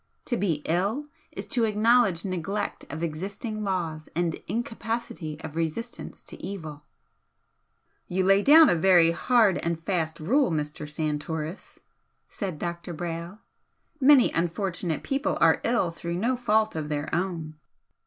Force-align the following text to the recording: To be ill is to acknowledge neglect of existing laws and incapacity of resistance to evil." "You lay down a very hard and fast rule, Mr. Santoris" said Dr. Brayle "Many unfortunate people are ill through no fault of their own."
To 0.25 0.35
be 0.35 0.63
ill 0.65 1.09
is 1.31 1.45
to 1.49 1.65
acknowledge 1.65 2.25
neglect 2.25 2.85
of 2.91 3.03
existing 3.03 3.63
laws 3.63 4.09
and 4.15 4.33
incapacity 4.47 5.39
of 5.41 5.55
resistance 5.55 6.23
to 6.23 6.43
evil." 6.43 6.85
"You 8.07 8.23
lay 8.23 8.41
down 8.41 8.67
a 8.67 8.73
very 8.75 9.11
hard 9.11 9.59
and 9.59 9.79
fast 9.85 10.19
rule, 10.19 10.49
Mr. 10.49 10.89
Santoris" 10.89 11.81
said 12.29 12.57
Dr. 12.57 12.95
Brayle 12.95 13.41
"Many 13.99 14.31
unfortunate 14.31 15.03
people 15.03 15.37
are 15.39 15.61
ill 15.63 15.91
through 15.91 16.15
no 16.15 16.35
fault 16.35 16.75
of 16.75 16.89
their 16.89 17.07
own." 17.13 17.59